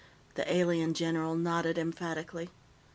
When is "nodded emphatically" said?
1.35-2.49